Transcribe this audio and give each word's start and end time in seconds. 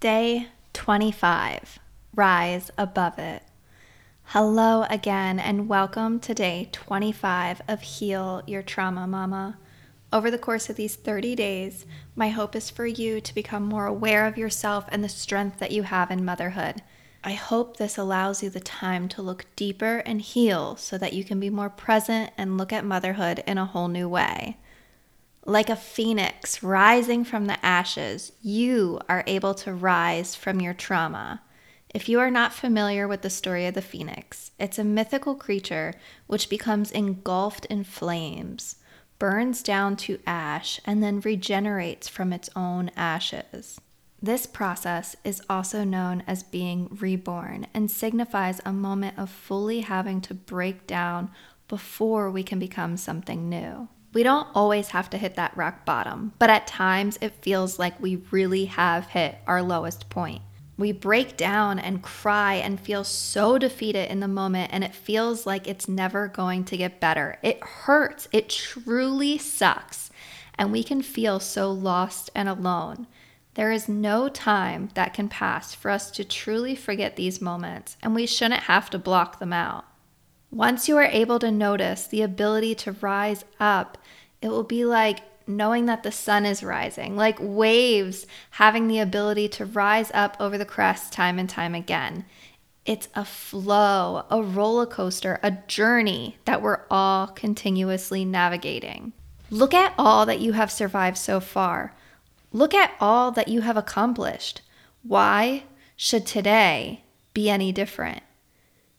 Day 0.00 0.46
25 0.74 1.80
Rise 2.14 2.70
Above 2.78 3.18
It. 3.18 3.42
Hello 4.26 4.84
again, 4.88 5.40
and 5.40 5.68
welcome 5.68 6.20
to 6.20 6.32
day 6.34 6.68
25 6.70 7.62
of 7.66 7.80
Heal 7.80 8.44
Your 8.46 8.62
Trauma 8.62 9.08
Mama. 9.08 9.58
Over 10.12 10.30
the 10.30 10.38
course 10.38 10.70
of 10.70 10.76
these 10.76 10.94
30 10.94 11.34
days, 11.34 11.84
my 12.14 12.28
hope 12.28 12.54
is 12.54 12.70
for 12.70 12.86
you 12.86 13.20
to 13.20 13.34
become 13.34 13.64
more 13.64 13.86
aware 13.86 14.28
of 14.28 14.38
yourself 14.38 14.84
and 14.92 15.02
the 15.02 15.08
strength 15.08 15.58
that 15.58 15.72
you 15.72 15.82
have 15.82 16.12
in 16.12 16.24
motherhood. 16.24 16.80
I 17.24 17.32
hope 17.32 17.76
this 17.76 17.98
allows 17.98 18.40
you 18.40 18.50
the 18.50 18.60
time 18.60 19.08
to 19.08 19.22
look 19.22 19.46
deeper 19.56 20.04
and 20.06 20.22
heal 20.22 20.76
so 20.76 20.96
that 20.96 21.12
you 21.12 21.24
can 21.24 21.40
be 21.40 21.50
more 21.50 21.70
present 21.70 22.30
and 22.38 22.56
look 22.56 22.72
at 22.72 22.84
motherhood 22.84 23.42
in 23.48 23.58
a 23.58 23.66
whole 23.66 23.88
new 23.88 24.08
way. 24.08 24.58
Like 25.48 25.70
a 25.70 25.76
phoenix 25.76 26.62
rising 26.62 27.24
from 27.24 27.46
the 27.46 27.64
ashes, 27.64 28.32
you 28.42 29.00
are 29.08 29.24
able 29.26 29.54
to 29.54 29.72
rise 29.72 30.34
from 30.34 30.60
your 30.60 30.74
trauma. 30.74 31.40
If 31.94 32.06
you 32.06 32.20
are 32.20 32.30
not 32.30 32.52
familiar 32.52 33.08
with 33.08 33.22
the 33.22 33.30
story 33.30 33.64
of 33.64 33.72
the 33.72 33.80
phoenix, 33.80 34.50
it's 34.60 34.78
a 34.78 34.84
mythical 34.84 35.34
creature 35.34 35.94
which 36.26 36.50
becomes 36.50 36.90
engulfed 36.90 37.64
in 37.64 37.84
flames 37.84 38.76
burns 39.18 39.62
down 39.62 39.96
to 39.96 40.20
ash, 40.26 40.80
and 40.84 41.02
then 41.02 41.20
regenerates 41.20 42.08
from 42.08 42.30
its 42.30 42.50
own 42.54 42.90
ashes. 42.94 43.80
This 44.20 44.44
process 44.44 45.16
is 45.24 45.40
also 45.48 45.82
known 45.82 46.22
as 46.26 46.42
being 46.42 46.88
reborn 47.00 47.66
and 47.72 47.90
signifies 47.90 48.60
a 48.66 48.72
moment 48.72 49.18
of 49.18 49.30
fully 49.30 49.80
having 49.80 50.20
to 50.20 50.34
break 50.34 50.86
down 50.86 51.30
before 51.68 52.30
we 52.30 52.42
can 52.42 52.58
become 52.58 52.98
something 52.98 53.48
new. 53.48 53.88
We 54.12 54.22
don't 54.22 54.48
always 54.54 54.88
have 54.88 55.10
to 55.10 55.18
hit 55.18 55.34
that 55.36 55.56
rock 55.56 55.84
bottom, 55.84 56.32
but 56.38 56.50
at 56.50 56.66
times 56.66 57.18
it 57.20 57.42
feels 57.42 57.78
like 57.78 58.00
we 58.00 58.22
really 58.30 58.66
have 58.66 59.08
hit 59.08 59.38
our 59.46 59.62
lowest 59.62 60.08
point 60.10 60.42
we 60.78 60.92
break 60.92 61.36
down 61.36 61.80
and 61.80 62.02
cry 62.02 62.54
and 62.54 62.80
feel 62.80 63.02
so 63.02 63.58
defeated 63.58 64.10
in 64.10 64.20
the 64.20 64.28
moment, 64.28 64.70
and 64.72 64.84
it 64.84 64.94
feels 64.94 65.44
like 65.44 65.66
it's 65.66 65.88
never 65.88 66.28
going 66.28 66.64
to 66.66 66.76
get 66.76 67.00
better. 67.00 67.36
It 67.42 67.62
hurts, 67.62 68.28
it 68.32 68.48
truly 68.48 69.38
sucks, 69.38 70.10
and 70.56 70.70
we 70.70 70.84
can 70.84 71.02
feel 71.02 71.40
so 71.40 71.70
lost 71.72 72.30
and 72.32 72.48
alone. 72.48 73.08
There 73.54 73.72
is 73.72 73.88
no 73.88 74.28
time 74.28 74.90
that 74.94 75.14
can 75.14 75.28
pass 75.28 75.74
for 75.74 75.90
us 75.90 76.12
to 76.12 76.24
truly 76.24 76.76
forget 76.76 77.16
these 77.16 77.40
moments, 77.40 77.96
and 78.00 78.14
we 78.14 78.24
shouldn't 78.24 78.62
have 78.62 78.88
to 78.90 79.00
block 79.00 79.40
them 79.40 79.52
out. 79.52 79.84
Once 80.50 80.88
you 80.88 80.96
are 80.96 81.04
able 81.04 81.38
to 81.38 81.50
notice 81.50 82.06
the 82.06 82.22
ability 82.22 82.74
to 82.74 82.92
rise 82.92 83.44
up, 83.60 83.98
it 84.40 84.48
will 84.48 84.64
be 84.64 84.84
like 84.84 85.20
knowing 85.46 85.86
that 85.86 86.02
the 86.02 86.12
sun 86.12 86.46
is 86.46 86.62
rising, 86.62 87.16
like 87.16 87.36
waves 87.40 88.26
having 88.52 88.88
the 88.88 88.98
ability 88.98 89.48
to 89.48 89.64
rise 89.64 90.10
up 90.14 90.36
over 90.40 90.56
the 90.56 90.64
crest 90.64 91.12
time 91.12 91.38
and 91.38 91.48
time 91.48 91.74
again. 91.74 92.24
It's 92.86 93.08
a 93.14 93.24
flow, 93.24 94.24
a 94.30 94.42
roller 94.42 94.86
coaster, 94.86 95.38
a 95.42 95.50
journey 95.50 96.38
that 96.46 96.62
we're 96.62 96.84
all 96.90 97.26
continuously 97.26 98.24
navigating. 98.24 99.12
Look 99.50 99.74
at 99.74 99.94
all 99.98 100.24
that 100.26 100.40
you 100.40 100.52
have 100.52 100.72
survived 100.72 101.18
so 101.18 101.40
far. 101.40 101.94
Look 102.52 102.72
at 102.72 102.92
all 103.00 103.30
that 103.32 103.48
you 103.48 103.60
have 103.62 103.76
accomplished. 103.76 104.62
Why 105.02 105.64
should 105.96 106.26
today 106.26 107.04
be 107.34 107.50
any 107.50 107.72
different? 107.72 108.22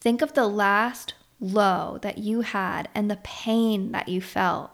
Think 0.00 0.20
of 0.20 0.34
the 0.34 0.46
last 0.46 1.14
low 1.40 1.98
that 2.02 2.18
you 2.18 2.42
had 2.42 2.88
and 2.94 3.10
the 3.10 3.18
pain 3.22 3.92
that 3.92 4.08
you 4.08 4.20
felt. 4.20 4.70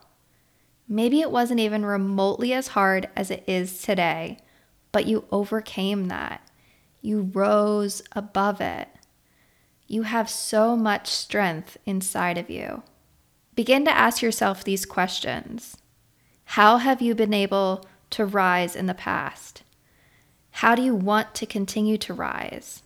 Maybe 0.88 1.20
it 1.20 1.30
wasn't 1.30 1.60
even 1.60 1.86
remotely 1.86 2.52
as 2.52 2.68
hard 2.68 3.08
as 3.16 3.30
it 3.30 3.44
is 3.46 3.80
today, 3.80 4.38
but 4.92 5.06
you 5.06 5.24
overcame 5.30 6.06
that. 6.06 6.48
You 7.00 7.30
rose 7.32 8.02
above 8.12 8.60
it. 8.60 8.88
You 9.86 10.02
have 10.02 10.28
so 10.28 10.76
much 10.76 11.08
strength 11.08 11.76
inside 11.86 12.38
of 12.38 12.50
you. 12.50 12.82
Begin 13.54 13.84
to 13.84 13.96
ask 13.96 14.20
yourself 14.20 14.64
these 14.64 14.84
questions 14.84 15.76
How 16.44 16.78
have 16.78 17.00
you 17.00 17.14
been 17.14 17.34
able 17.34 17.86
to 18.10 18.26
rise 18.26 18.76
in 18.76 18.86
the 18.86 18.94
past? 18.94 19.62
How 20.50 20.74
do 20.74 20.82
you 20.82 20.94
want 20.94 21.34
to 21.36 21.46
continue 21.46 21.98
to 21.98 22.14
rise? 22.14 22.82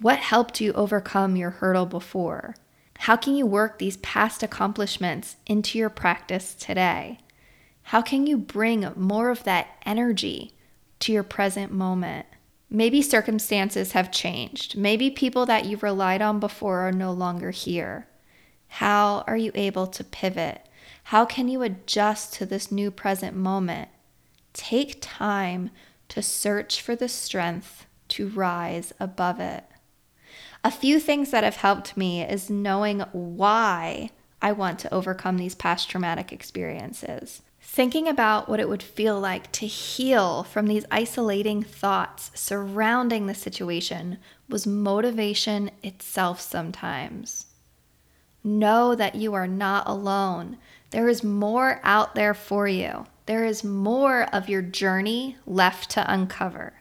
What 0.00 0.18
helped 0.18 0.60
you 0.60 0.72
overcome 0.72 1.36
your 1.36 1.50
hurdle 1.50 1.86
before? 1.86 2.56
How 3.00 3.16
can 3.16 3.34
you 3.34 3.46
work 3.46 3.78
these 3.78 3.96
past 3.98 4.42
accomplishments 4.42 5.36
into 5.46 5.78
your 5.78 5.90
practice 5.90 6.54
today? 6.54 7.18
How 7.84 8.00
can 8.00 8.26
you 8.26 8.38
bring 8.38 8.92
more 8.96 9.30
of 9.30 9.44
that 9.44 9.68
energy 9.84 10.52
to 11.00 11.12
your 11.12 11.24
present 11.24 11.72
moment? 11.72 12.26
Maybe 12.70 13.02
circumstances 13.02 13.92
have 13.92 14.12
changed. 14.12 14.76
Maybe 14.78 15.10
people 15.10 15.44
that 15.46 15.66
you've 15.66 15.82
relied 15.82 16.22
on 16.22 16.40
before 16.40 16.80
are 16.80 16.92
no 16.92 17.12
longer 17.12 17.50
here. 17.50 18.06
How 18.68 19.24
are 19.26 19.36
you 19.36 19.52
able 19.54 19.86
to 19.88 20.04
pivot? 20.04 20.66
How 21.04 21.26
can 21.26 21.48
you 21.48 21.62
adjust 21.62 22.32
to 22.34 22.46
this 22.46 22.72
new 22.72 22.90
present 22.90 23.36
moment? 23.36 23.90
Take 24.54 24.98
time 25.00 25.70
to 26.08 26.22
search 26.22 26.80
for 26.80 26.96
the 26.96 27.08
strength 27.08 27.86
to 28.08 28.28
rise 28.28 28.92
above 28.98 29.40
it. 29.40 29.64
A 30.64 30.70
few 30.70 31.00
things 31.00 31.32
that 31.32 31.42
have 31.42 31.56
helped 31.56 31.96
me 31.96 32.22
is 32.22 32.48
knowing 32.48 33.00
why 33.12 34.10
I 34.40 34.52
want 34.52 34.78
to 34.80 34.94
overcome 34.94 35.36
these 35.36 35.56
past 35.56 35.90
traumatic 35.90 36.32
experiences. 36.32 37.42
Thinking 37.60 38.06
about 38.06 38.48
what 38.48 38.60
it 38.60 38.68
would 38.68 38.82
feel 38.82 39.18
like 39.18 39.50
to 39.52 39.66
heal 39.66 40.44
from 40.44 40.66
these 40.66 40.84
isolating 40.90 41.62
thoughts 41.62 42.30
surrounding 42.34 43.26
the 43.26 43.34
situation 43.34 44.18
was 44.48 44.66
motivation 44.66 45.70
itself 45.82 46.40
sometimes. 46.40 47.46
Know 48.44 48.94
that 48.94 49.14
you 49.14 49.34
are 49.34 49.48
not 49.48 49.88
alone. 49.88 50.58
There 50.90 51.08
is 51.08 51.24
more 51.24 51.80
out 51.82 52.14
there 52.14 52.34
for 52.34 52.68
you. 52.68 53.06
There 53.26 53.44
is 53.44 53.64
more 53.64 54.24
of 54.34 54.48
your 54.48 54.62
journey 54.62 55.36
left 55.46 55.90
to 55.90 56.12
uncover. 56.12 56.74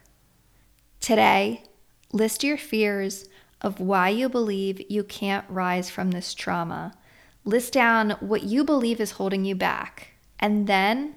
Today, 0.99 1.63
list 2.11 2.43
your 2.43 2.57
fears 2.57 3.25
of 3.61 3.79
why 3.79 4.09
you 4.09 4.27
believe 4.27 4.81
you 4.89 5.03
can't 5.03 5.45
rise 5.49 5.89
from 5.89 6.11
this 6.11 6.33
trauma. 6.33 6.93
List 7.45 7.73
down 7.73 8.11
what 8.19 8.43
you 8.43 8.63
believe 8.63 8.99
is 8.99 9.11
holding 9.11 9.45
you 9.45 9.55
back 9.55 10.09
and 10.39 10.67
then 10.67 11.15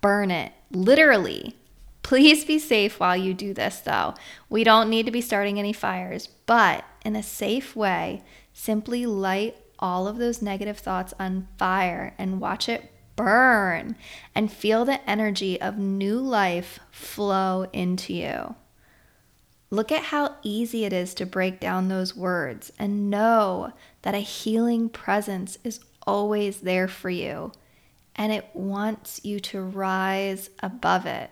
burn 0.00 0.30
it. 0.30 0.52
Literally. 0.70 1.56
Please 2.02 2.44
be 2.44 2.58
safe 2.58 2.98
while 2.98 3.16
you 3.16 3.32
do 3.32 3.54
this, 3.54 3.78
though. 3.80 4.14
We 4.48 4.64
don't 4.64 4.90
need 4.90 5.06
to 5.06 5.12
be 5.12 5.20
starting 5.20 5.58
any 5.58 5.72
fires, 5.72 6.28
but 6.46 6.84
in 7.04 7.14
a 7.14 7.22
safe 7.22 7.76
way, 7.76 8.22
simply 8.52 9.06
light 9.06 9.56
all 9.78 10.06
of 10.06 10.18
those 10.18 10.42
negative 10.42 10.78
thoughts 10.78 11.14
on 11.18 11.48
fire 11.58 12.14
and 12.18 12.40
watch 12.40 12.68
it 12.68 12.92
burn 13.16 13.96
and 14.34 14.50
feel 14.50 14.84
the 14.84 15.08
energy 15.08 15.60
of 15.60 15.78
new 15.78 16.18
life 16.18 16.80
flow 16.90 17.66
into 17.72 18.12
you. 18.14 18.54
Look 19.72 19.90
at 19.90 20.02
how 20.02 20.36
easy 20.42 20.84
it 20.84 20.92
is 20.92 21.14
to 21.14 21.24
break 21.24 21.58
down 21.58 21.88
those 21.88 22.14
words 22.14 22.70
and 22.78 23.08
know 23.08 23.72
that 24.02 24.14
a 24.14 24.18
healing 24.18 24.90
presence 24.90 25.56
is 25.64 25.80
always 26.06 26.60
there 26.60 26.86
for 26.86 27.08
you 27.08 27.52
and 28.14 28.30
it 28.32 28.50
wants 28.52 29.24
you 29.24 29.40
to 29.40 29.62
rise 29.62 30.50
above 30.62 31.06
it. 31.06 31.30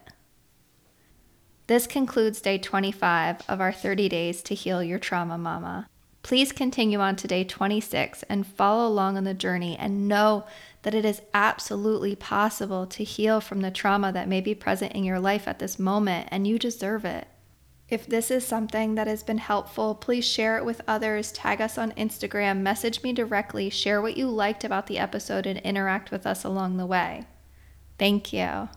This 1.66 1.86
concludes 1.86 2.40
day 2.40 2.56
25 2.56 3.42
of 3.46 3.60
our 3.60 3.74
30 3.74 4.08
days 4.08 4.40
to 4.44 4.54
heal 4.54 4.82
your 4.82 4.98
trauma, 4.98 5.36
mama. 5.36 5.86
Please 6.22 6.50
continue 6.50 6.98
on 6.98 7.16
to 7.16 7.28
day 7.28 7.44
26 7.44 8.22
and 8.22 8.46
follow 8.46 8.88
along 8.88 9.18
on 9.18 9.24
the 9.24 9.34
journey 9.34 9.76
and 9.76 10.08
know 10.08 10.46
that 10.80 10.94
it 10.94 11.04
is 11.04 11.20
absolutely 11.34 12.16
possible 12.16 12.86
to 12.86 13.04
heal 13.04 13.42
from 13.42 13.60
the 13.60 13.70
trauma 13.70 14.10
that 14.12 14.28
may 14.28 14.40
be 14.40 14.54
present 14.54 14.92
in 14.92 15.04
your 15.04 15.20
life 15.20 15.46
at 15.46 15.58
this 15.58 15.78
moment, 15.78 16.26
and 16.30 16.46
you 16.46 16.58
deserve 16.58 17.04
it. 17.04 17.28
If 17.90 18.06
this 18.06 18.30
is 18.30 18.46
something 18.46 18.94
that 18.94 19.08
has 19.08 19.24
been 19.24 19.38
helpful, 19.38 19.96
please 19.96 20.24
share 20.24 20.56
it 20.56 20.64
with 20.64 20.80
others, 20.86 21.32
tag 21.32 21.60
us 21.60 21.76
on 21.76 21.90
Instagram, 21.92 22.60
message 22.60 23.02
me 23.02 23.12
directly, 23.12 23.68
share 23.68 24.00
what 24.00 24.16
you 24.16 24.28
liked 24.28 24.62
about 24.62 24.86
the 24.86 24.98
episode, 24.98 25.44
and 25.44 25.58
interact 25.58 26.12
with 26.12 26.24
us 26.24 26.44
along 26.44 26.76
the 26.76 26.86
way. 26.86 27.24
Thank 27.98 28.32
you. 28.32 28.68